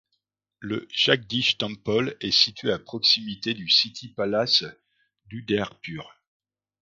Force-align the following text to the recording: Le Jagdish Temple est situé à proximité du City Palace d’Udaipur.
Le 0.57 0.87
Jagdish 0.89 1.59
Temple 1.59 2.17
est 2.21 2.31
situé 2.31 2.71
à 2.73 2.79
proximité 2.79 3.53
du 3.53 3.69
City 3.69 4.07
Palace 4.07 4.63
d’Udaipur. 5.27 6.15